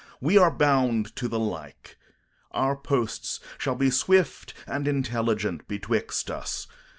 [0.19, 1.95] We are bound to the like.
[2.53, 6.65] Our posts shall be swift and intelligent betwixt us.